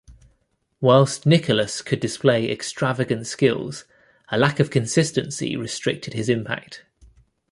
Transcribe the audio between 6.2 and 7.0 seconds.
impact.